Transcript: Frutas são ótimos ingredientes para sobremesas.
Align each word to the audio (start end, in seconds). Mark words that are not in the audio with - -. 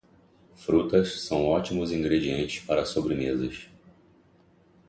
Frutas 0.55 1.21
são 1.21 1.45
ótimos 1.45 1.91
ingredientes 1.91 2.65
para 2.65 2.85
sobremesas. 2.85 3.69